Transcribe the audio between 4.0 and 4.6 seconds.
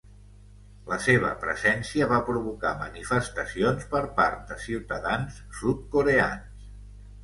part